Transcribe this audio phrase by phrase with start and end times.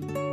[0.00, 0.29] Thank you.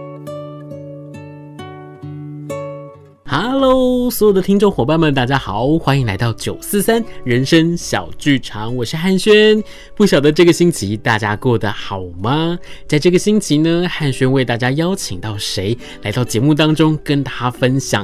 [3.40, 9.64] Hello，所有的听众伙伴们，大家好，欢迎来到九四三人生小剧场，我是汉轩。
[9.94, 12.58] 不晓得这个星期大家过得好吗？
[12.88, 18.04] 在这个星期呢，汉轩为大家邀请到谁来到节目当中，跟他分享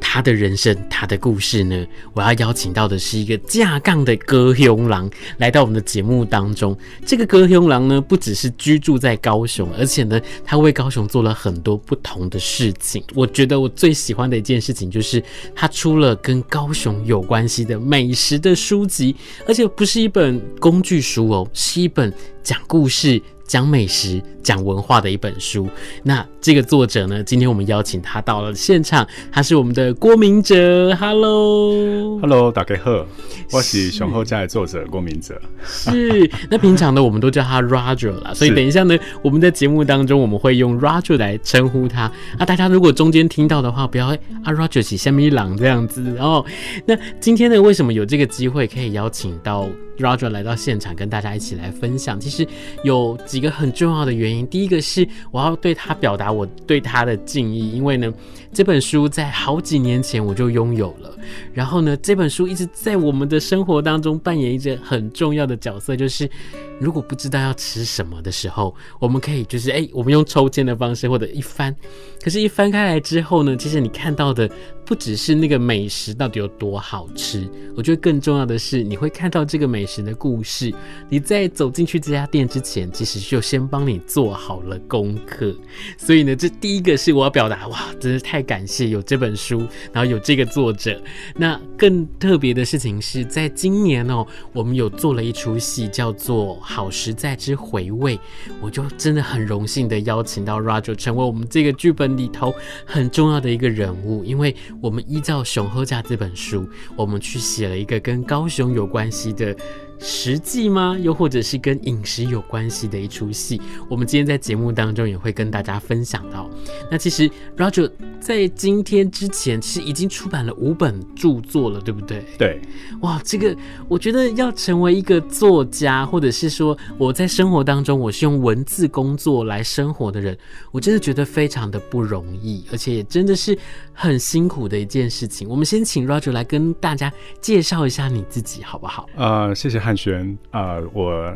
[0.00, 1.86] 他的人生、他的故事呢？
[2.14, 6.74] 我要邀请到的是一个架杠的歌雄人来到我们的节目当中。
[7.04, 13.04] 这个歌雄人呢，不只是居住在高雄，而且呢，他为高雄做了很多不同的事情。
[13.14, 15.20] 我觉得我最喜欢的一件事事情就是
[15.52, 19.16] 他出了跟高雄有关系的美食的书籍，
[19.48, 23.20] 而且不是一本工具书哦，是一本讲故事。
[23.50, 25.68] 讲美食、讲文化的一本书。
[26.04, 27.20] 那这个作者呢？
[27.24, 30.94] 今天我们邀请他到了现场，他是我们的郭明哲。
[30.94, 33.04] Hello，Hello，大家好，
[33.50, 35.34] 我是熊厚家的作者郭明哲。
[35.64, 42.02] 是，那平常呢，我们都叫他 Roger 啦，所以等一下呢，我们在节目当中我们会用 Roger 来称呼他。
[42.38, 44.10] 啊大家如果中间听到的话，不要
[44.44, 46.46] 啊 Roger 是虾米郎这样子哦。
[46.86, 49.68] 那今天呢，为什么有这个机会可以邀请到
[50.00, 52.20] Roger 来到现场，跟大家一起来分享？
[52.20, 52.46] 其实
[52.84, 53.40] 有几。
[53.40, 58.12] 个很重要的原因，第一个是我要对他表达我对他的敬意，因为呢，
[58.52, 61.16] 这本书在好几年前我就拥有了，
[61.54, 66.28] 然后呢，这本书一直在我们的生活当中扮演一个很重要的角色，就是
[66.78, 71.74] 如果不知道要吃什么的时候，我们可以就是哎，我们用抽签的方式或者一翻，
[72.22, 74.50] 可是，一翻开来之后呢，其实你看到的
[74.84, 80.74] 不只是那个美食到底有多好吃，我觉得更重要的是你会看到这个美食的故事。
[81.08, 83.20] 你在走进去这家店之前，其实。
[83.30, 85.54] 就先帮你做好了功课，
[85.96, 89.60] 所以呢，这第一个是我要表达，哇，真是太感谢有这本书，
[89.92, 91.00] 然后有这个作者。
[91.36, 98.16] 那更特别的事情是在今年哦，我们有做了一出戏，叫做《好时在之回味》，
[98.60, 109.56] 我就真的很荣幸的邀请到 Roger 成为我们这个剧本里头很重要的一个人物，因为我们依照《熊厚家》这本书，我们去写了一个跟高雄有关系的。
[110.00, 110.96] 实际吗？
[111.00, 116.48] 又或者是跟饮食有关系的一出戏，我们今天在节目当中也会跟大家分享到。
[116.90, 122.24] 那其实 Roger 在今天之前其实已经出版了五本著作了，对不对？
[122.38, 122.60] 对。
[123.02, 123.54] 哇，这个
[123.88, 130.36] 我觉得要成为一个作家，或者是说我在生活当中我是用文字工作来生活的人，
[130.72, 133.56] 我真的觉得非常的不容易，而且也真的是
[133.92, 135.48] 很辛苦的一件事情。
[135.48, 139.06] 我们先请 Roger 来跟大家介绍一下你自己，好不好？
[139.16, 141.34] 呃，谢谢汉轩啊，我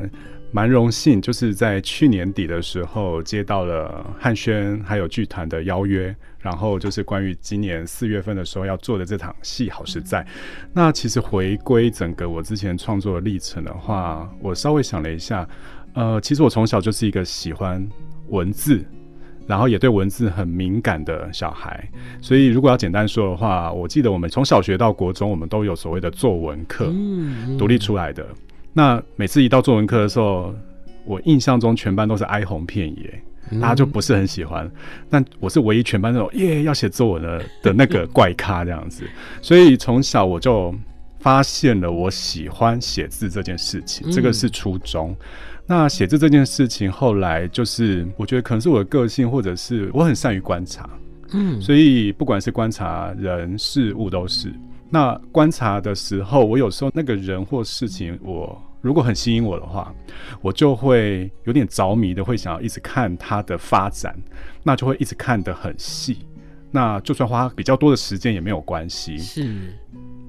[0.52, 10.22] 蛮荣幸，就是在去年底的时候接到了汉轩还有剧团的邀约，然后就是关于今年四月份的时候要做的这场戏《好实在》。
[10.72, 15.44] 那其实回归整个我之前创作的历程的话，我稍微想了一下，
[15.94, 17.84] 呃，其实我从小就是一个喜欢
[18.28, 18.84] 文字，
[19.48, 21.90] 然后也对文字很敏感的小孩，
[22.22, 26.92] 所以如果要简单说的话，我记得我们从小学到国中，我们都有所谓的作文课，
[27.58, 28.24] 独立出来的。
[28.76, 30.52] 那每次一到作文课的时候，
[31.04, 33.22] 我印象中全班都是哀鸿遍野，
[33.60, 34.68] 大家就不是很喜欢。
[35.08, 39.04] 但我是唯一全班那种耶要写作文的的那个怪咖这样子，
[39.40, 40.74] 所以从小我就
[41.20, 45.16] 发现了我喜欢写字这件事情，这个是初衷。
[45.66, 50.90] 那写字这件事情后来就是，我觉得可能是我的个性，或者是我很善于观察，
[51.32, 54.52] 嗯，所以不管是观察人事物都是。
[54.94, 59.92] 那观察的时候，我有时候那个人或事情，我如果很吸引我的话，
[60.40, 64.16] 我就会有点着迷的，会想要一直看它的发展，
[64.62, 66.18] 那就会一直看得很细。
[66.70, 69.18] 那就算花比较多的时间也没有关系。
[69.18, 69.76] 是。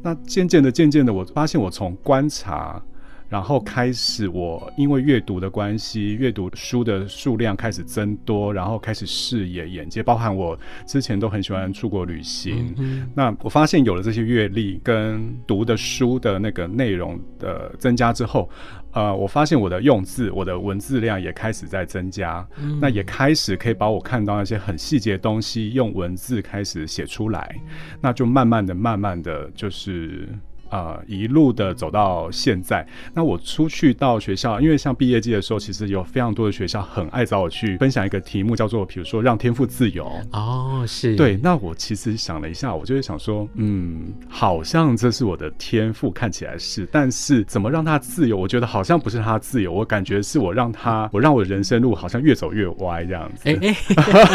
[0.02, 2.82] 那渐渐的，渐渐的，我发现我从观察。
[3.28, 12.74] 然后开始，我因为阅读的关系，阅读书的数量开始增多，然后开始视野、眼界，包含我之前都很喜欢出国旅行。
[12.78, 18.48] 嗯、那我发现有了这些阅历跟读的书的那个内容的增加之后，
[18.92, 22.48] 呃，我发现我的用字、我的文字量也开始在增加。
[22.62, 27.56] 嗯、那也开始可以把我看到那些很细节的东西用文字开始写出来，
[28.00, 30.30] 那就慢慢的、慢慢的就是。
[30.76, 32.86] 呃，一路的走到现在。
[33.14, 40.06] 那我出去到学校，因为像毕业季的时候，其实有非常多的学校很爱找我去分享一个题目，叫做比如说让天赋自由。
[40.34, 41.16] 哦，是。
[41.16, 48.36] 对，那我其实想了一下，我就会想说，嗯，好像这是我的天赋，看起来是，但是怎么让他自由？
[48.36, 53.50] 我觉得好像不是他自由，我感觉是我让他， 我让我的人生路好像越走越歪这样子。
[53.50, 53.76] 欸、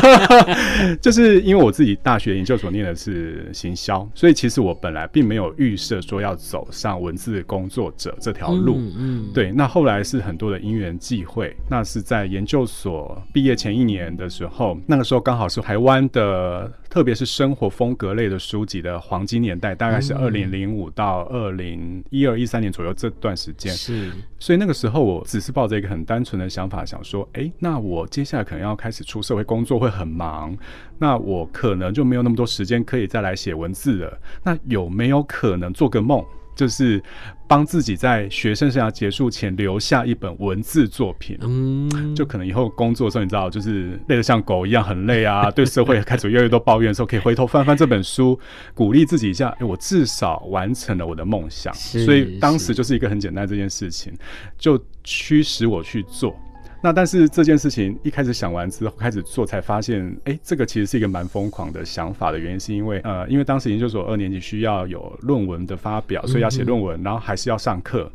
[1.03, 6.30] 就是因为我自己大学研究所念的是行销，所以其实我本来并没有预设说要。
[6.31, 8.77] 要走上文字工作者这条路。
[8.79, 9.51] 嗯，嗯对。
[9.51, 23.73] 那后来是很多的因缘际会，那是在研究所毕业前一年的时候，那个时候刚好是台湾的，特别是生活风格类的书籍的黄金年代，大概是二零零五到二零一二一三年左右这段时间。
[23.73, 24.11] 是。
[24.41, 30.57] 所以那个时候我只是抱着一个很单纯的想法，想说，哎，那我接下来可能要开始出社会工作，会很忙，
[30.99, 34.21] 那我可能就没有那么多时间可以再来写文字了。
[34.43, 36.25] 那有没有可能做个梦？
[36.61, 37.03] 就是
[37.47, 48.39] 帮自己在学生生涯结束前留下一本文字作品，嗯，就可能以后工作的时候，你知道，就是累得像狗一样很累啊， 对社会开始越来越多抱怨的时候，可以回头翻翻这本书，
[48.75, 51.73] 鼓励自己一下，哎，我至少完成了我的梦想。
[51.73, 54.13] 所以当时就是一个很简单这件事情，
[54.59, 56.39] 就驱使我去做。
[56.83, 68.11] 那但是这件事情一开始想完之后开始做，才发现，哎、欸，这个其实是一个蛮疯狂的想法的原因，是因为呃，因为当时研究所二年级需要有论文的发表，所以要写论文，然后还是要上课。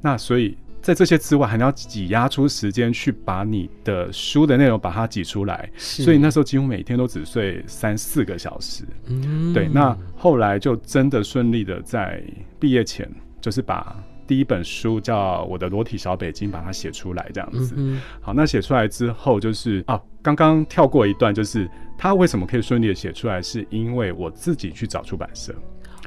[0.00, 5.68] 那所以在这些之外，还要挤压出时间去把你的书的内容把它挤出来。
[5.76, 8.84] 所以那时候几乎每天都只睡三四个小时。
[9.08, 9.68] 嗯，对。
[9.68, 12.22] 那后来就真的顺利的在
[12.58, 13.10] 毕业前，
[13.40, 13.94] 就是把。
[14.26, 17.74] 第一本书叫《我的裸体小北京》，把它写出来这样子。
[17.76, 25.54] 嗯、好，那写出来之后，就是啊，刚刚跳过一段，就是他为什么可以顺利的写出来，是因为我自己去找出版社。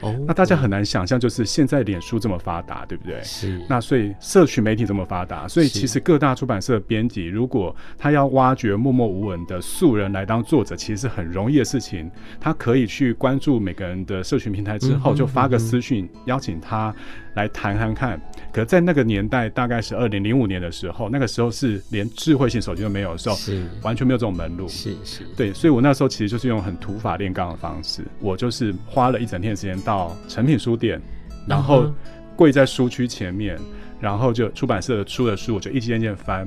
[0.01, 3.21] 哦，那大家很难想象，就是现在脸书这么发达，对不对？
[3.21, 3.61] 是。
[3.67, 12.09] 那所以社群媒体这么发达，所以其实各大出版社编辑，如果他要挖掘默默无闻的素人来当作者，其实是很容易的事情。
[12.39, 16.95] 他可以去关注每个人的社群平台之后，就发个私讯邀请他
[17.35, 18.19] 来谈谈看。
[18.51, 24.67] 可在那个年代，大概是二零零五年的时候，那个时候是连智慧型手机都没有的时候，是完全没有这种门路。
[24.67, 25.23] 是是。
[25.35, 29.79] 对，所以我那时候其实就是用很土法炼钢的方式，我就是花了一整天时间。
[29.81, 31.01] 到诚品书店，
[31.47, 31.89] 然后
[32.35, 33.57] 跪在书区前面，
[33.99, 36.45] 然后就出版社出的书，我就一件件翻。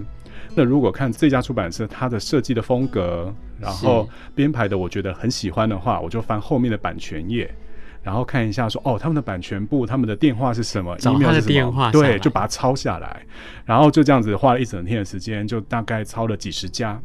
[0.54, 7.50] 那如果看这家出版社它的设计的风格，然后编排的我觉得很喜欢的话，我就翻后面的版权页，
[8.02, 13.24] 然后看一下说哦，他们的版权部他们的电话是什么，email 是什么，电话对，就把它抄下来，
[13.64, 17.00] 然后就这样子花了一整天的时间，就大概抄了几十家。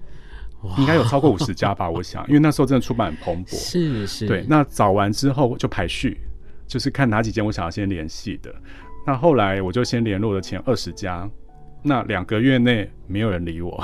[0.80, 3.56] 应该有超过五十家吧， 我想，因为那时候真的出版很蓬勃。
[3.56, 4.28] 是是。
[4.28, 6.20] 对，那找完之后就排序，
[6.66, 8.54] 就是看哪几间我想要先联系的。
[9.06, 11.30] 那后来我就先联络了前二十家，
[11.84, 13.84] 那两个月内没有人理我，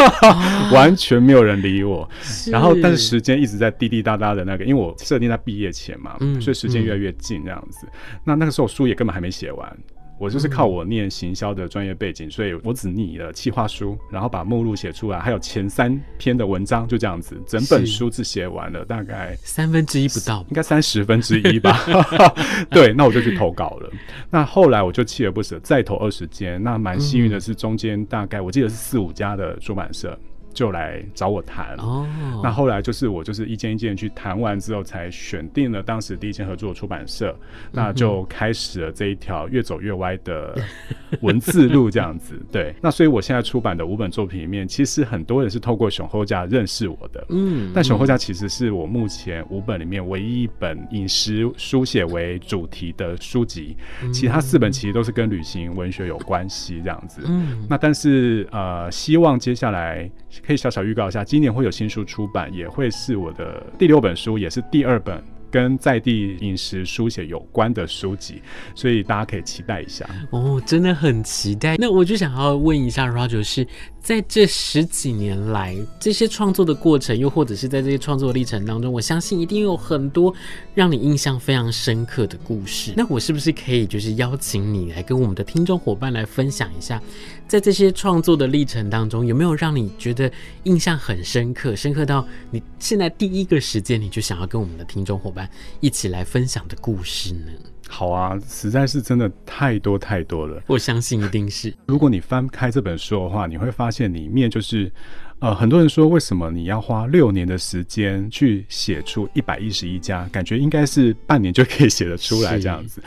[0.72, 2.08] 完全没有人理我。
[2.50, 7.86] 然后，但是时间一直在滴滴答答的那个，因为我设定在毕业前嘛，所以时间越来越近这样子。
[8.24, 9.78] 那那个时候书也根本还没写完。
[10.18, 21.78] 我就是靠我念行销的专业背景，所以我只拟了企划书，然后把目录写出来，还有前三篇的文章，就这样子，整本书只写完了，大概三分之一不到，应该三十分之一吧。
[22.70, 23.90] 对，那我就去投稿了。
[24.30, 26.62] 那后来我就锲而不舍，再投二十间。
[26.62, 30.18] 那蛮幸运的是，中间大概我记得是四五家的出版社。
[30.56, 32.08] 就来找我谈哦，
[32.42, 37.36] 那后来就是我就是一件一件去谈完之后，才选定了当时第一间合作出版社，
[37.70, 40.58] 那就开始了这一条越走越歪的
[41.20, 42.40] 文字路，这样子。
[42.50, 53.76] 对，那所以我现在出版的五本作品里面，其实很多人是透过熊后家认识我的，嗯，但熊后家其实是我目前五本里面唯一一本饮食书写为主题的书籍，
[54.10, 57.20] 其他四本其实都是跟旅行文学有关系这样子。
[57.26, 60.10] 嗯，那但是呃，希望接下来。
[60.46, 68.40] 可以小小预告一下，今年会有新书出版，也会是我的第六本书，也是第二本跟在地饮食书写有关的书籍，
[68.74, 70.08] 所以大家可以期待一下。
[70.30, 71.76] 哦，真的很期待。
[71.78, 73.66] 那我就想要问一下 Roger 是。
[74.06, 80.32] 在这十几年来，这些创作的过程，又或者是在这些创作历程当中，我相信一定有很多
[80.76, 82.94] 让你印象非常深刻的故事。
[82.96, 87.02] 那我是不是可以就是邀请你来跟我们的听众伙伴来分享一下，
[87.46, 90.30] 在这些创作的历程当中，有没有让你觉得
[90.64, 95.48] 印象很深刻，深刻到你现在第一个时间你就想要跟我们的听众伙伴
[95.80, 97.52] 一起来分享的故事呢？
[97.88, 100.60] 好啊，实在是真的太多太多了。
[100.66, 101.72] 我相信一定是。
[101.86, 104.90] 如果你翻开这本书的话，你会发现里面就是，
[105.38, 113.02] 呃，很多人说为什么你要花六年的时间去写出一百一十一家，感觉应该是半年就可以写得出来这样子。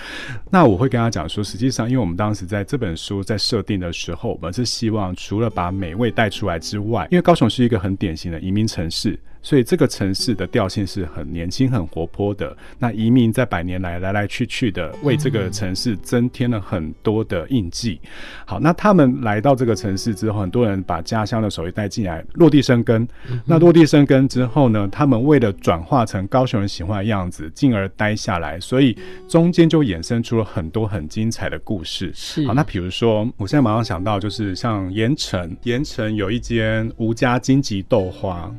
[0.52, 9.20] 那我会跟他讲说，实际上，因为我们当时在这本书在设定的时候，我们是希望除了把美味带出来之外，因为高雄是一个很典型的移民城市。
[9.42, 12.56] 所以这个城市的调性是很年轻、很活泼的。
[12.78, 18.00] 那移民在百年来来来去去的，为这个城市增添了很多的印记。
[18.46, 23.08] 好，那他们来到这个城市之后，很多人把家乡的手艺带进来，落地生根。
[23.46, 32.12] 那落地生根之后呢，他们为了转化成高雄人喜欢的样子，进而待下来，所以中间就衍生出了很多很精彩的故事。
[32.14, 32.46] 是。
[32.46, 38.54] 好，那比如说，我现在马上想到就是像盐城，盐城有一间吴家荆棘豆花。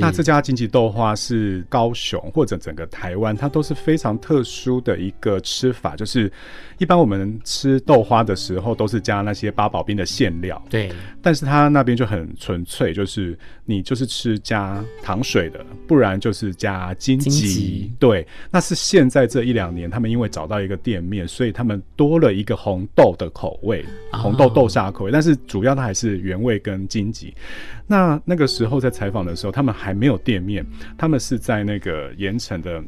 [0.00, 6.30] 那这家金桔豆花是高雄或者整个台湾，它都是非常特殊的一个吃法，就是
[6.78, 10.90] 一般我们吃豆花的时候都是加那些八宝冰的馅料，对，
[11.20, 18.26] 但是它那边就很纯粹，就是你就是吃加糖水的，不然就是加金桔，对。
[18.50, 27.34] 那是现在这一两年，他们因为找到一个店面，所以他们多了一个红豆的口味，红豆豆沙口味，但是主要它还是原味跟金桔。
[27.86, 30.64] 那那个时候在采访的时候，他们还没有店面，
[30.96, 32.80] 他们是在那个盐城的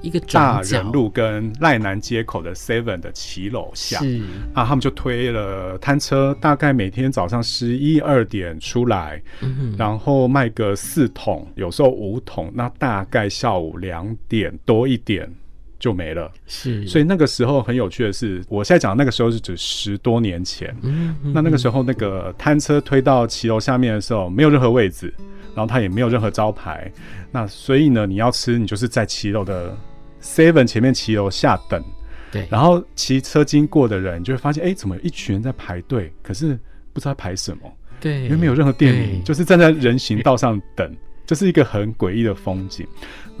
[0.00, 4.00] 一个大人路跟赖南街口的 Seven 的骑楼下，
[4.54, 15.30] 啊，他们就推了摊车，大概每天早上十一二点出来，嗯，然后卖个四桶，有时候五桶，那大概下午两点多一点。
[15.80, 25.12] 就没了，是，所以那个时候很有趣的是，我现在讲的那个时候是指十多年前，嗯，那那个时候那个摊车推到骑楼下面的时候，没有任何位置，
[25.54, 26.92] 然后它也没有任何招牌，
[27.32, 29.74] 那所以呢，你要吃，你就是在骑楼的
[30.22, 31.82] Seven 前面骑楼下等，
[32.30, 36.58] 对，然后骑车经过的人就会发现，哎，怎么有一群人在排队，可是
[36.92, 40.94] 不知道排什么，对，因为没有任何店名，就是站在人行道上等。
[41.26, 42.84] 这是一个很诡异的风景，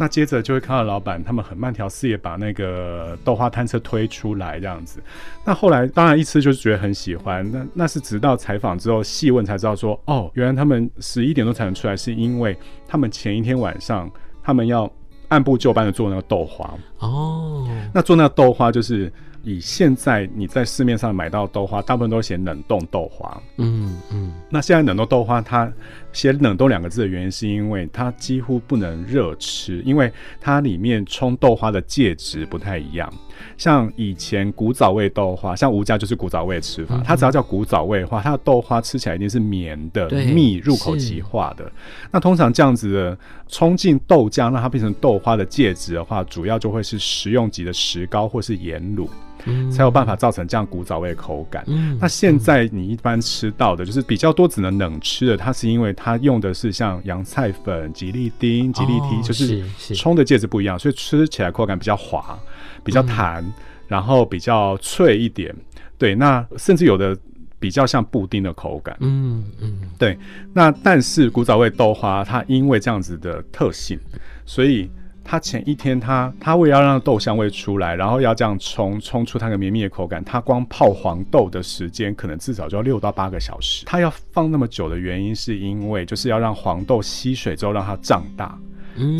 [0.00, 4.98] 那接着就会看到老板他们很慢条斯理把那个豆花摊车推出来这样子。
[5.44, 12.56] 那后来当然一吃就是觉得很喜欢，那那是直到采访之后细问才知道说，哦，原来他们十一点多才能出来，是因为
[12.88, 14.10] 他们前一天晚上
[14.42, 14.90] 他们要
[15.28, 17.68] 按部就班的做那个豆花哦。
[17.92, 19.12] 那做那个豆花就是。
[19.42, 23.42] 以现在你在市面上买到豆花，大部分都写冷冻豆花。
[23.56, 24.34] 嗯嗯。
[24.50, 25.72] 那现在冷冻豆花，它
[26.12, 33.08] 写冷冻两个字的原因，是因为它几乎不能热吃，因为它里面冲豆花的介质不太一样。
[33.56, 41.70] 像以前古早味豆花，像吴家就是古早味吃法，嗯、它只要叫古早味的话，它的豆花吃起来一定是绵的、密、入口即化的。
[42.10, 49.08] 那通常这样子的冲进豆浆，让它变成豆花的介质的话，主要就会是食用级的石膏或是盐卤。
[49.46, 51.64] 嗯、才有办法造成这样古早味的口感。
[51.66, 62.38] 嗯，那现在你一般吃到的就是比较多只能冷吃的，它是因为它用的是像洋菜粉、吉利丁、吉利提，哦、就是冲的介质不一样，所以吃起来口感比较滑、
[62.82, 63.52] 比较弹、嗯，
[63.88, 65.54] 然后比较脆一点。
[65.96, 67.16] 对，那甚至有的
[67.58, 68.96] 比较像布丁的口感。
[69.00, 70.18] 嗯嗯，对。
[70.52, 73.98] 那但是古早味豆花它因为这样子的特性，
[74.44, 74.90] 所以。
[75.30, 83.84] 他前一天他，他他为了要让豆香味出来，然后要这样冲冲出它个绵密的口感，他光泡黄豆的时间可能至少就要六到八个小时。
[83.86, 88.58] 他要放那么久的原因，是因为就是要让黄豆吸水之后让它胀大，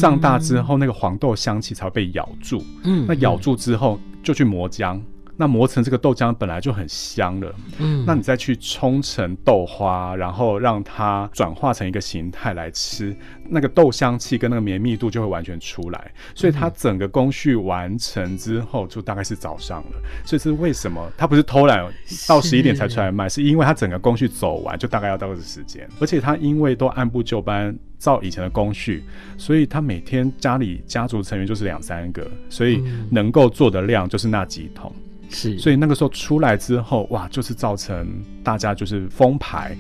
[0.01, 2.61] 胀大之后那个黄豆香气才会被咬住。
[2.83, 5.01] 嗯，那咬住之后就去磨浆。
[5.41, 13.17] 那磨成这个豆浆本来就很香了，嗯，那你再去冲成豆花，然后让它转化成一个形态来吃，
[13.49, 16.13] 那个豆香气跟那个绵密度就会完全出来。
[16.35, 19.93] 所以它整个工序完成之后，就大概是早上了。
[20.27, 21.91] 所以是为什么它不是偷懒
[22.29, 25.89] 到十一点才出来卖，是因为它整个工序走完就大概要到这个时间。
[25.99, 29.03] 而且它因为都按部就班，照以前的工序，
[29.39, 34.95] 所以他每天家里家族成员就是两三个，所以能够做的量就是那几桶。
[35.31, 38.07] 是，所以那个时候出来之后，哇，就是造成
[38.45, 39.77] 大家就是封牌。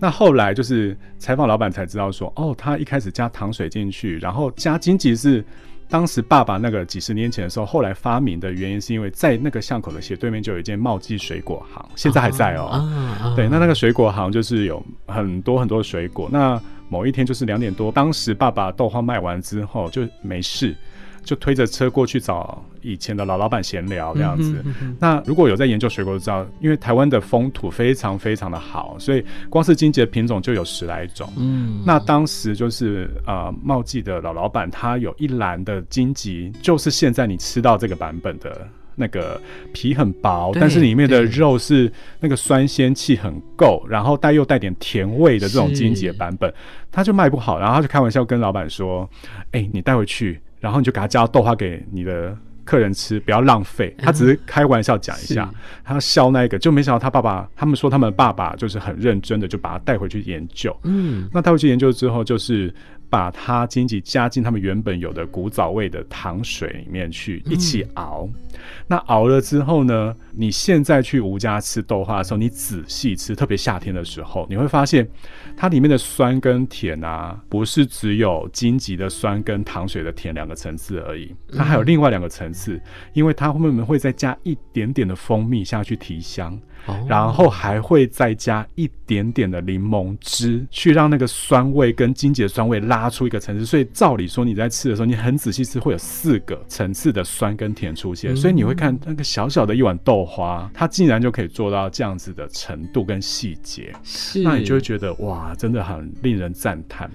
[0.00, 5.44] 那后来就是采访老板才知道说，哦，他一开始加糖水进去，然后加金桔是
[5.88, 12.66] 当时爸爸那个几十年前的时候后来发明的原因，是因为在那个巷口的斜对面就有一间茂记水果行，现在还在哦。
[12.66, 16.28] 啊、对，那那个水果行就是有很多很多的水果。
[16.30, 20.76] 那某一天就是两点多，当时爸爸豆花卖完之后就没事。
[21.28, 24.64] 就推着车过去找以前的老老板闲聊这样子。
[24.98, 31.30] 那如果有在研究水果，都知道，因为台湾的风土非常非常的好，所以光是金桔品种就有十来种。
[31.36, 39.38] 嗯，那当时就是呃茂记的老老板，他有一篮的金桔，就是现在你吃到这个版本的那个
[39.74, 46.50] 皮很薄，但是里面的肉是那个酸鲜气很够，然后带又带点甜味的这种金桔版本，
[46.90, 49.06] 他就卖不好，然后他就开玩笑跟老板说
[49.52, 53.94] ：“哎、欸，你带回去。”然后你就给他加豆花给你的客人吃，不要浪费。
[53.98, 55.50] 他只是开玩笑讲一下，
[55.82, 60.76] 他笑那个，就没想到他爸爸，他们说他们爸爸就是很认真的，就把他带回去研究。
[60.84, 62.72] 嗯，那带回去研究之后，就是
[63.10, 68.28] 把它荆棘加进他们原本有的古早味的糖水里面去一起熬。
[68.32, 75.08] 嗯、那熬了之后呢，你现在去吴家吃豆花的时候，你仔细吃，特别夏天的时候，你会发现
[75.56, 82.80] 它里面的酸跟甜啊，不是只有荆棘的酸跟糖水的甜两个层次而已，它还有另外两个层次，
[83.12, 86.58] 因为它后面会再加一点点的蜂蜜下去提香。
[87.06, 93.66] 然后还会再加一点点的柠檬汁，去让那个酸味跟荆棘的酸味拉出一个层次。
[93.66, 98.34] 所以照理说，你在吃的时候，你很仔细吃，会有四个层次的酸跟甜出现。
[98.36, 107.10] 所以你会看那个小小的一碗豆花，它竟然就可以做到这样子的程度跟细节，是，那你就会觉得哇，真的很令人赞叹。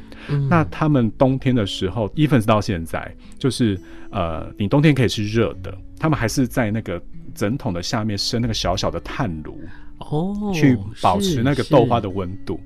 [0.50, 3.80] 那他们冬天的时候，even 到现在，就是
[4.12, 7.02] 呃，你冬天可以吃热的，他们还是在那个。
[7.34, 9.60] 整桶的下面生那个小小的炭炉
[10.00, 12.60] 哦，去保持那个豆花的温度。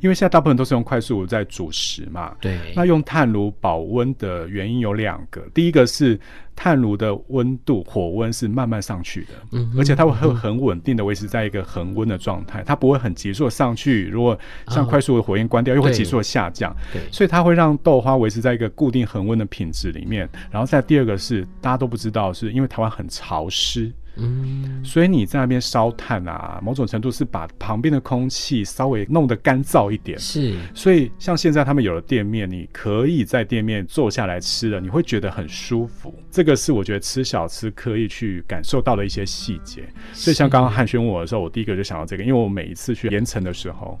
[0.00, 2.34] 因为现在大部分都是用快速炉在煮食嘛。
[2.40, 2.58] 对。
[2.76, 6.18] 那用炭炉保温的原因有两个，第一个是
[6.54, 14.06] 炭炉的温度火温是慢慢上去的，嗯，而且它会很稳定的维持在一个恒温的状态，它不会很急速的上去。
[14.08, 14.38] 如果
[14.68, 16.74] 像快速的火焰关掉，又会急速的下降。
[16.92, 17.00] 对。
[17.10, 20.28] 所以它会让豆花维持在一个固定恒温的品质里面。
[20.50, 23.90] 然后再第二个是大家都不知道，是因为台湾很潮湿。
[24.16, 30.16] 嗯，所以你在那边烧炭啊，某种程度是把旁边的空气稍微弄得干燥一点。
[30.18, 36.14] 是，所以像现在他们有了店面，你可以在店面坐下来吃了，你会觉得很舒服。
[36.30, 39.82] 这个是我觉得吃小吃可以去感受到的一些细节。
[40.12, 43.98] 所以像刚刚汉轩问我的时候，我第一个就想到这个，因为我每一次去盐城的时候，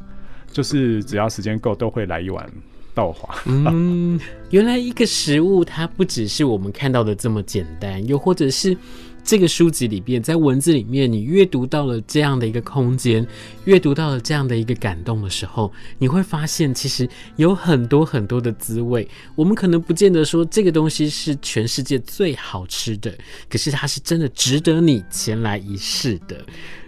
[0.52, 2.48] 就是只要时间够，都会来一碗
[2.94, 3.34] 豆花。
[3.46, 8.76] 嗯，原来一个食物它不只是我们看到的这么简单，又或者是。
[9.24, 13.26] 这个书籍里边，在文字里面，你阅读到了这样的一个空间，
[13.64, 19.08] 阅读到了这样的一个感动的时候，你会发现，其实有很多很多的滋味。
[19.34, 23.16] 我们可能不见得说这个东西是全世界最好吃的，
[23.48, 26.44] 可是它是真的值得你前来一试的。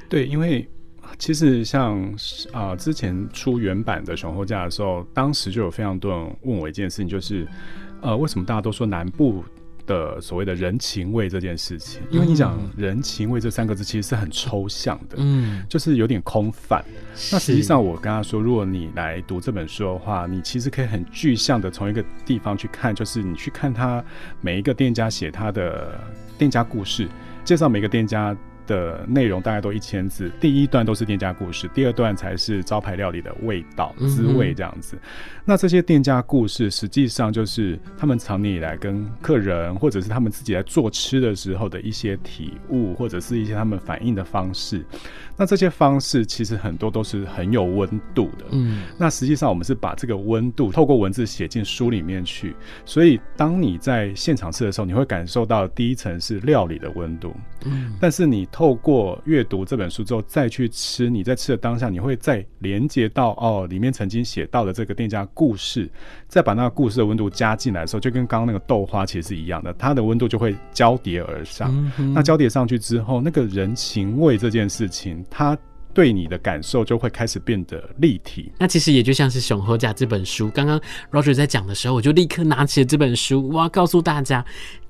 [0.09, 0.69] 对，因为
[1.19, 2.15] 其实像
[2.53, 7.49] 啊、之前出原版的《熊厚架》的时候，当时就有非常多人问我一件事情，就是
[8.03, 9.43] 呃，为什么大家都说南部？
[9.87, 16.85] 的所谓的人情味这件事情，因为你讲人情味这三个字其实是很抽象的，嗯，就是有点空泛。
[17.33, 24.05] 那实际上我跟他说，如果你来读这本书的话，你其实可以很具象的从一个地方去看，就是你去看他
[24.41, 25.99] 每一个店家写他的
[26.37, 27.09] 店家故事，
[27.45, 28.37] 介绍每个店家。
[28.67, 34.97] 的内容大概都一千字，第一段都是店家故事，第二段才是招牌料理的味道、滋味这样子。
[34.97, 35.01] 嗯、
[35.45, 44.85] 那这些店家故事，实际上就是他们常年以来跟客人，或者是他们自己在做吃的时候的一些体悟，或者是一些他们反应的方式。
[45.37, 48.47] 那这些方式其实很多都是很有温度的。
[48.53, 57.35] 嗯，那实际上我们是把这个温度透过文字写进书里面去，所以当你在现场吃的时候，你会感受到第一层是料理的温度。
[57.67, 65.87] 嗯，但是你透过阅读这本书之后再去吃，你在吃的当下，你会再连接到哦里面曾经写到的这个店家故事，
[66.27, 71.71] 再把那个故事的温度加进来的时候，就跟刚刚那个豆花其实是一样的，它的温度就会交叠而上。
[71.99, 75.23] 嗯，那交叠上去之后，那个人情味这件事情。
[75.31, 75.55] 它
[75.93, 78.51] 对你的感受就会开始变得立体。
[78.59, 84.43] 那其实也就像是《熊和甲》这本书，刚刚 Roger 在讲的时候，我就立刻拿起了这本书，我要告诉大家，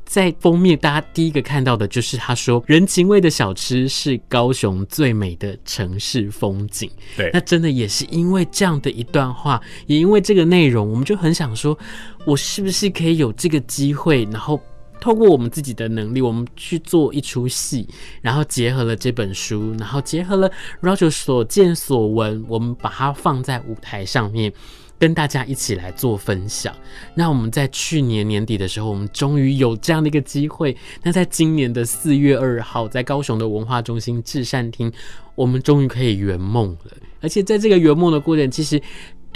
[0.06, 11.76] 在封面大家第一个看到的就是他说：“人情味的小吃是高雄最美的城市风景。”对，那真的也是因为这样的一段话，也因为这个内容，我们就很想说，
[12.24, 14.58] 我是不是可以有这个机会，然后。
[14.98, 17.86] 透过我们自己的能力，我们去做一出戏，
[18.22, 24.50] 然后结合了这本书，然后结合了 Roger 所见所闻，我们把它放在舞台上面，
[24.98, 26.74] 跟大家一起来做分享。
[27.14, 30.76] 那我们在去年年底的时候，我们终于有这样的一个机会。
[31.02, 34.92] 那在今年的四月二号，在高雄的文化中心至善厅，
[35.34, 36.92] 我们终于可以圆梦了。
[37.20, 38.80] 而且在这个圆梦的过程，其实。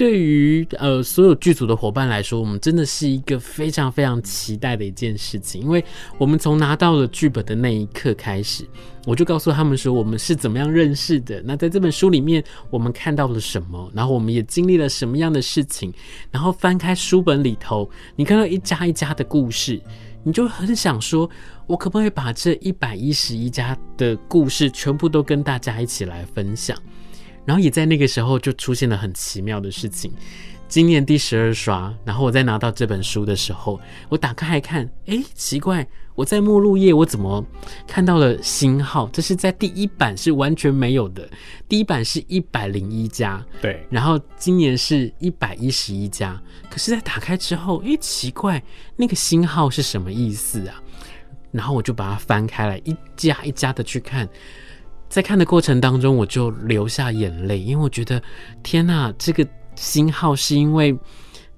[0.01, 5.85] 对于呃所有剧组的伙伴来说，我们真的是一个非常非常期待的一件事情，因为
[6.17, 8.65] 我们从拿到了剧本的那一刻开始，
[9.05, 11.43] 我就告诉他们说我们是怎么样认识的。
[11.45, 15.93] 那在这本书里面，我们看到了什么，然后我们也经历了什么样的事情，
[16.31, 17.87] 然后翻开书本里头，
[18.17, 19.79] 你看到一家一家的故事，
[20.25, 21.29] 你就很想说，
[21.67, 26.75] 我可不可以把这一百一十一家的故事全部都跟大家一起来分享？
[27.45, 30.13] 然后也在那个时候就出现了很奇妙的事情，
[30.69, 37.45] 今年第十二刷，然后我在拿到这本书的时候，我打开来看，哎，奇怪，我在目录页我怎么
[37.87, 39.09] 看到了星号？
[39.13, 41.29] 这是在第一版是完全没有的，
[41.69, 48.63] 第一版是一百零一家，对，然后今年是一百一十一家，可是，在打开之后，哎，奇怪，
[48.97, 50.81] 那个星号是什么意思啊？
[51.51, 54.29] 然后我就把它翻开来，一家一家的去看，
[55.11, 58.23] 在看的过程当中，我就流下眼泪，因为我觉得，
[58.63, 59.47] 天呐，这个。
[59.77, 60.95] 星号是因为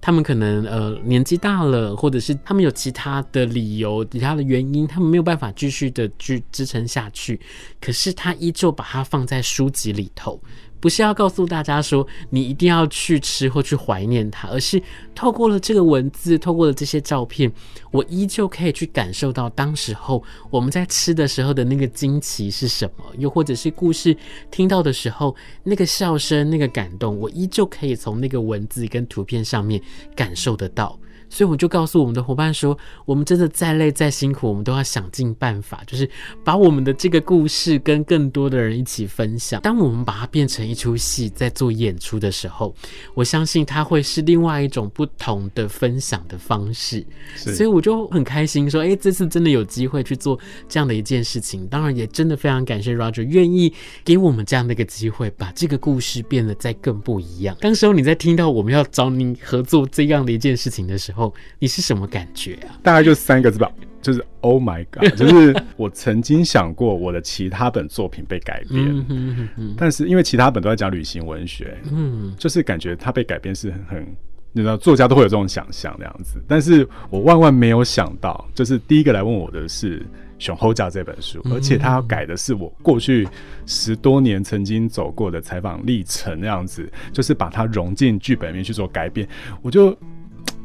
[0.01, 7.41] 他们可能呃年纪大了，或者是他们有其他的理由、其他的原因，他们没有办法继续的去支撑下去。
[7.81, 10.41] 可是他依旧把它放在书籍里头。
[10.83, 14.83] 不是要告诉大家说你一定要去吃或去怀念它，而是
[15.15, 17.51] 透过了这个文字，透过了这些照片，
[17.93, 24.17] 我依旧可以去感受到当时候我们在吃的时候的那个惊奇是什么，又或者是故事
[24.51, 29.81] 听到的时候那个笑声、那个感动，我依旧可以从那个文字跟图片上面
[30.17, 30.99] 感受得到。
[31.33, 36.09] 所以我就告诉我们的伙伴说，我们真的再累再辛苦，我们都要想尽办法，就是
[36.45, 39.63] 把我们的这个故事跟更多的人一起分享。
[39.63, 42.75] 当我们把它变成一出戏，在做演出的时候，
[43.15, 47.03] 我相信它会是另外一种不同的分享的方式。
[47.35, 51.67] 所以我就很开心说，哎，这次真的有机会去做这样的一件事情。
[51.69, 53.73] 当然，也真的非常感谢 Roger 愿意
[54.05, 57.57] 给我们这样的一个机会，把这个故事变得再更不一样。
[57.59, 61.22] 当时候你在听到我们要找你合作这样的一件事情的时候，
[61.59, 62.79] 你是什么感觉啊？
[62.83, 65.05] 大概就三个字吧，就是 Oh my God！
[65.19, 74.17] 就是我曾经想过我的其他本作品被改编，嗯哼哼哼，但是因为其他本都在讲旅行文学，嗯，就是感觉它被改编是很很，
[74.53, 80.05] 你知道作家都会有这种想象那样子，但是我万万没有想到，就是第一个来问我的是。
[80.39, 83.29] 熊猴家这本书，而且他要改的是我过去
[83.65, 89.29] 十多年曾经走过的采访历程，那样子，就是把它融进剧本里面去做改变。
[89.63, 89.97] 我就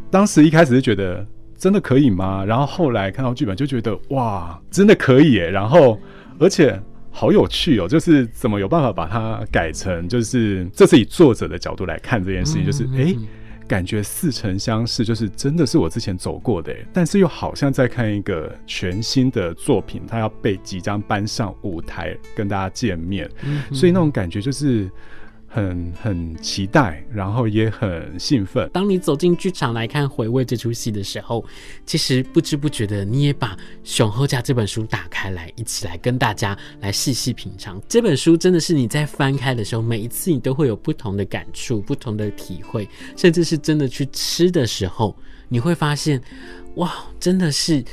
[0.10, 1.26] 当时一开始是觉得
[1.58, 2.46] 真的可以吗？
[2.46, 5.50] 然后后来看到剧本就觉得哇，真的可以耶！
[5.50, 6.00] 然后
[6.40, 6.80] 而且
[7.12, 13.18] 好有趣哦，就是怎么有办法把它改成，就是这是以作者的角度来看这件事情，就是诶。
[13.68, 24.90] 感觉似曾相识，就是真的是我之前走过的，但是又好像在看一个全新的作品，它要被即将搬上舞台跟大家见面，嗯、所以那种感觉就是。
[25.48, 28.70] 很很期待，然后也很兴奋。
[28.74, 31.44] 当你走进剧场来看回味这出戏的时候，
[31.86, 37.82] 其实不知不觉的你也把《熊厚家》这本书打开来，一起来跟大家来细细品尝。
[37.88, 45.16] 这本书真的是你在翻开的时候，每一次你都会有不同的感触、不同的体会，甚至是真的去吃的时候，
[45.48, 46.22] 你会发现，
[46.76, 47.84] 哇，真的是。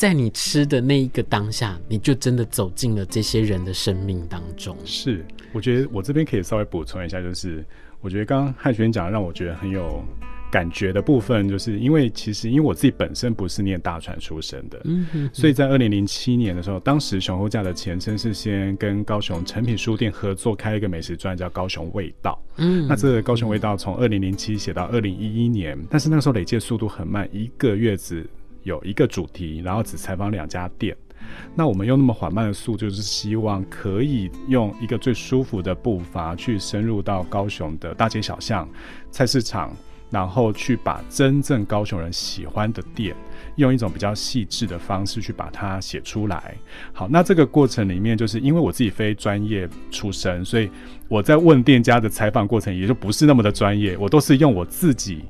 [0.00, 4.74] 在你吃的那一个当下，你就真的走进了这些人的生命当中。
[4.82, 7.62] 是，我觉得我这边可以稍微补充一下，就是
[8.00, 10.02] 我觉得刚刚汉轩讲的让我觉得很有
[10.50, 22.42] 感觉的部分，就是因为其实因为我自己本身不是念大船出身的，嗯哼哼，所以在二零零七年的时候，当时熊厚架的前身是先跟高雄诚品书店合作开一个美食专，叫高雄味道。
[22.56, 28.26] 嗯，那这个高雄味道从二零零七写到二零一一年，但是那个时候累计的速度很慢，一个月只。
[28.62, 30.96] 有一个主题，然后只采访两家店。
[31.54, 38.68] 那我们用那么缓慢的速度，就是希望可以用一个最舒服的步伐去深入到高雄的大街小巷、
[39.10, 39.70] 菜市场，
[40.10, 43.14] 然后去把真正高雄人喜欢的店，
[43.56, 46.54] 用一种比较细致的方式去把它写出来。
[46.92, 50.70] 好，那这个过程里面，就是因为我自己非专业出身，所以
[51.06, 55.24] 我在问店家的采访过程也就不是那么的专业，我都是用我自己。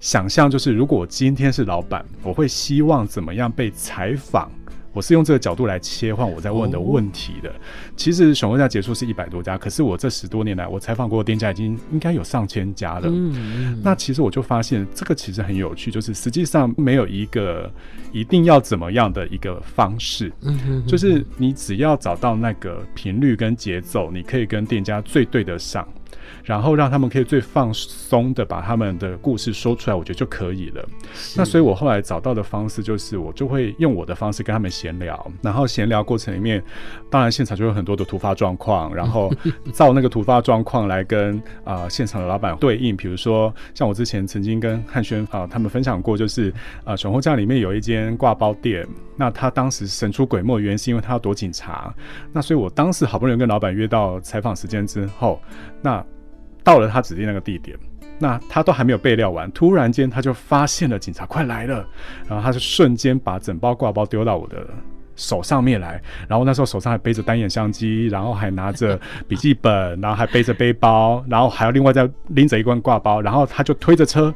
[0.00, 4.50] 想象就是，如果我今天是老板，我会希望怎么样被采访？
[4.92, 7.52] 我是用这个角度来切换我在问的问题的。
[7.96, 13.78] 其实熊厚假结束是一百多家，可是我这十多年来，我采访过的店家已经应该有上千家了嗯。
[13.84, 17.70] 那其实我就发现，这个其实很有趣，就是实际上没有一个
[18.10, 20.32] 一定要怎么样的一个方式。
[20.40, 25.86] 嗯就是你只要找到那个频率跟节奏，你可以跟店家最对得上。
[26.44, 30.84] 然后让他们可以最放松的把他们的故事说出来，我觉得就可以了。
[31.36, 35.30] 那所以我后来找到的方式就是，我就会用我的方式跟他们闲聊。
[35.42, 36.62] 然后闲聊过程里面，
[37.10, 39.32] 当然现场就有很多的突发状况，然后
[39.72, 42.96] 照那个突发状况来跟啊、呃、现场的老板对应。
[42.96, 46.52] 比如说，像我之前曾经跟汉轩啊他们分享过，就是
[46.84, 48.86] 啊熊厚假里面有一间挂包店，
[49.16, 51.94] 那他当时神出鬼没的原因是因为他要躲警察。
[52.32, 55.40] 那所以我当时好不容易跟老板约到采访时间之后，
[55.82, 56.04] 那。
[56.66, 57.78] 到了他指定那个地点，
[58.18, 61.86] 那他都还没有备料完，突然间他就发现了警察快来了，
[62.28, 64.66] 然后他就瞬间把整包挂包丢到我的
[65.16, 74.32] 手上面来，然后那时候手上还背着单眼相机，然后还拿着 笔记本，然后还背着背包，然后还要另外再拎着一罐挂包，然后他就推着车。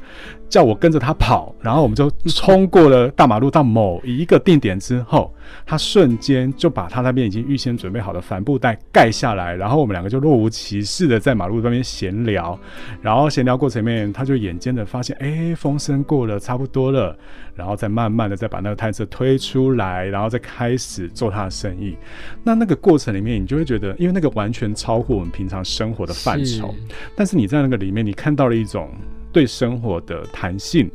[0.49, 5.33] 叫我跟着他跑，然后我们就冲过了大马路，到某一个定点之后，
[5.65, 12.59] 他瞬间就把他那边已经预先准备好的帆布袋盖下来，然后我们两个就若无其事的在马路那边闲聊，
[13.01, 17.17] 然后闲聊过程里面，他就眼尖的发现，哎，风声过了差不多了，
[17.61, 21.95] 然后再慢慢的再把那个摊车推出来，然后再开始做他的生意。
[22.43, 28.91] 那那个过程里面，你就会觉得，因为那个完全超乎我们平常生活的范畴，是但是你在那个里面，你看到了一种。
[29.33, 30.91] 对生活的弹性，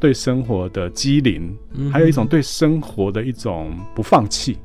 [0.00, 1.54] 对生活的机灵，
[1.92, 4.56] 还有一种对生活的一种不放弃。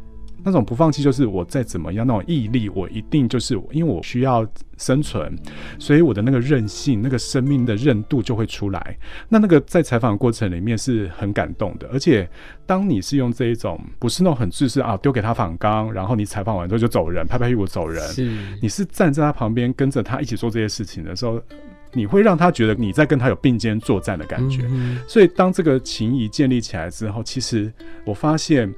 [0.43, 4.47] 那种不放弃，就是我再怎么样那种毅力，我一定就是因为我需要
[4.77, 5.37] 生存，
[5.77, 8.97] 所以我的那个韧性、那个生命的韧度就会出来。
[9.27, 12.29] 那那个在采访的过程里面是很感动的，而且
[12.65, 21.41] 当你是用这一种不是那种很自私啊，丢给他访纲，然后你采访完之后就走人，拍拍屁股走人，是你是站在他旁边跟着他一起做这些事情的时候。
[21.91, 24.61] 你会让他觉得你在跟他有并肩作战的感觉，
[25.07, 27.73] 所以当这个情谊建立起来之后，其实
[28.05, 28.71] 我发现，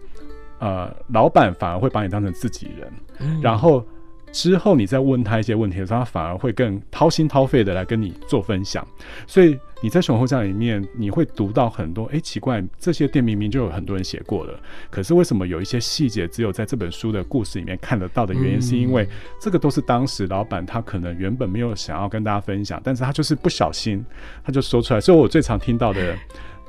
[0.62, 3.86] 呃，老板反而会把你当成自己人，嗯、然后。
[4.34, 8.88] 之后你再问他一些问题的时候，他反而会更掏心掏肺的来跟你做分享。
[9.28, 14.58] 所以你在熊后家里面，你会读到很多，哎，奇怪，这些店明明就有很多人写过了，
[14.89, 19.06] 可是为什么有一些细节只有在这本书的故事里面看得到的原因，是因为
[19.38, 24.02] 这个都是当时老板他可能原本没有想要跟大家分享，但是他就是不小心
[24.45, 25.02] 他就说出来。
[25.02, 26.17] 所以我最常听到的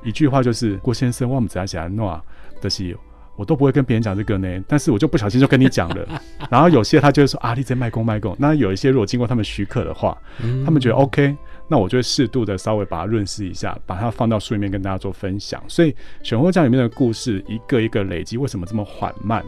[0.02, 2.20] 一句话就是郭先生，我们只要写诺
[2.60, 2.98] 的是。
[3.34, 6.06] 我都不会跟别人讲这个呢，但是我就不小心就跟你讲了。
[6.50, 8.36] 然后有些他就会说啊，你在卖公卖公。
[8.38, 10.16] 那有一些如果经过他们许可的话，
[10.64, 11.34] 他们觉得 OK，
[11.66, 15.62] 那我就会适度的稍微把它润饰一下，把它放到书里面跟大家做分享。
[15.66, 15.92] 所以
[16.22, 19.42] 《选货匠》里面的故事一个一个累积，为什么这么缓慢？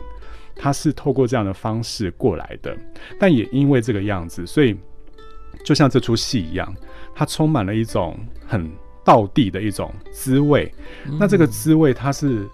[0.57, 2.75] 它是透过这样的方式过来的，
[3.21, 4.75] 但也因为这个样子，所以
[5.63, 6.75] 就像这出戏一样，
[7.15, 8.71] 它充满了一种很
[9.05, 10.73] 道地的一种滋味。
[11.21, 12.49] 那这个滋味，它是。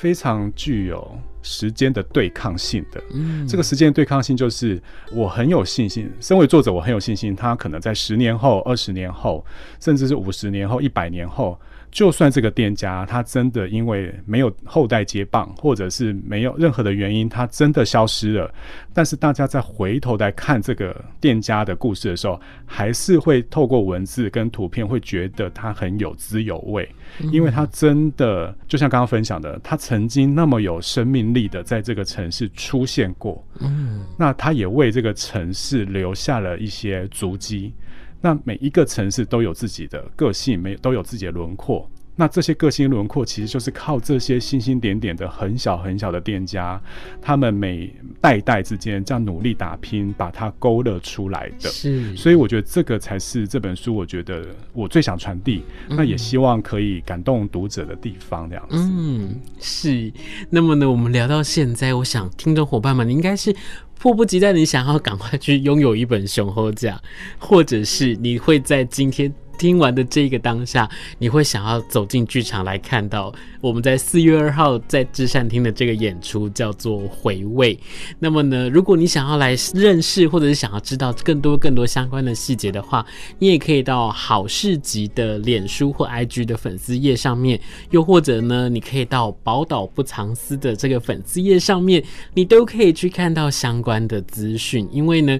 [0.00, 4.82] 非常具有时间的对抗性的，嗯，这个时间的对抗性就是
[5.12, 9.44] 我很有信心，身为作者，我很有信心，他可能在十年后、二十年后，
[9.78, 11.60] 甚至是五十年后、一百年后。
[11.90, 18.52] 就算这个店家他真的因为没有后代接棒，或者是没有任何的原因，他真的消失了，
[18.94, 26.88] 但是大家在回头来看这个店家的故事的时候，还是会透过文字跟图片，会觉得他很有滋有味，
[27.32, 37.74] 因为他真的就像刚刚分享的，他曾经那么有生命力的在这个城市出现过，嗯，那他也为这个城市留下了一些足迹。
[38.20, 41.88] 那每一个城市都有自己的个性，没都有自己的轮廓。
[42.16, 46.78] 那这些个性轮廓其实就是靠这些星星点点的很小很小的店家，
[47.22, 51.70] 他们每代代之间这样努力打拼，把它勾勒出来的。
[51.70, 58.46] 是，所以我觉得这个才是这本书，我觉得我最想传递，嗯、那也希望可以感动读者的地方。
[58.50, 60.12] 这样子，嗯，是。
[60.50, 63.56] 那么呢，我们聊到现在，我想听众伙伴们，你应该是。
[64.00, 66.94] 迫不及待，你想要赶快去拥有一本《雄厚架》，
[67.38, 77.76] 或者是你会在今天听完的这个当下，你会想要走进剧场来看到我们在四月二号在至善厅的这个演出，叫做《回味》。
[78.18, 83.04] 那么呢，如果你想要来认识，或者是想要知道更多更多相关的细节的话，
[83.38, 95.38] 你也可以到好市集的脸书或 IG 的粉丝页上面，又或者呢，你可以到宝岛不藏私的这个粉丝页上面，你都可以去看到相关的资讯，因为呢。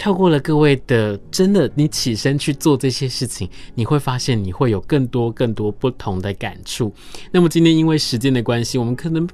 [0.00, 6.90] 跳过了各位的，真的，你起身去做这些事情，你会发现你会有更多更多不同的感触。
[7.30, 9.28] 那么今天因为时间的关系，我们可能。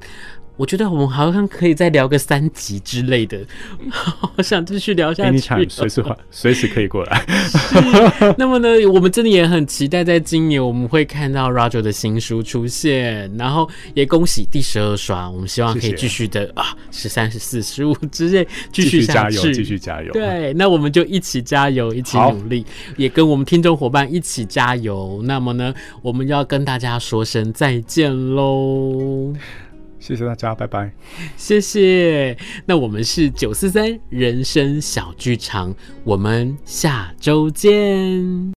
[0.56, 3.38] 我觉得我们好像可以再聊个三集之类的，
[4.36, 5.38] 我想继续聊下去。
[5.68, 7.24] 随时 随时可以过来。
[8.38, 20.10] 那么呢，我们真的也很期待，在今年我们会看到 Roger 的新书出现，然后也恭喜第十二刷，我们希望可以继续的啊，十三、十四、十五之类继续加油，继续加油。
[20.12, 22.64] 对，那我们就一起加油，一起努力，
[22.96, 25.20] 也跟我们听众伙伴一起加油。
[25.24, 29.34] 那么呢，我们要跟大家说声再见喽。
[30.06, 30.92] 谢谢大家，拜拜。
[31.36, 32.38] 谢谢。
[32.64, 38.54] 那我们是九四三人生小剧场，我们下周见。